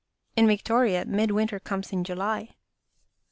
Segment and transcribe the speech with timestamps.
[0.35, 2.55] In Victoria, midwinter comes in July."